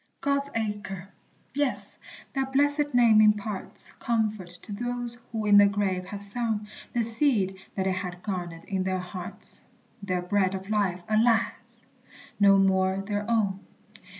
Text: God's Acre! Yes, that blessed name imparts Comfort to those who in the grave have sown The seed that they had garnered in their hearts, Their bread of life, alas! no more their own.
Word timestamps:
God's 0.19 0.49
Acre! 0.55 1.09
Yes, 1.53 1.99
that 2.33 2.53
blessed 2.53 2.95
name 2.95 3.21
imparts 3.21 3.91
Comfort 3.91 4.49
to 4.63 4.71
those 4.71 5.19
who 5.31 5.45
in 5.45 5.59
the 5.59 5.67
grave 5.67 6.05
have 6.05 6.23
sown 6.23 6.65
The 6.91 7.03
seed 7.03 7.59
that 7.75 7.83
they 7.85 7.91
had 7.91 8.23
garnered 8.23 8.63
in 8.63 8.81
their 8.81 8.97
hearts, 8.97 9.61
Their 10.01 10.23
bread 10.23 10.55
of 10.55 10.71
life, 10.71 11.03
alas! 11.07 11.51
no 12.39 12.57
more 12.57 12.97
their 13.05 13.29
own. 13.29 13.59